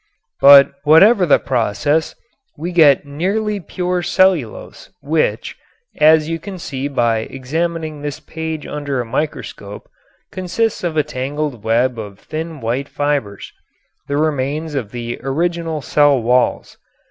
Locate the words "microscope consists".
9.05-10.83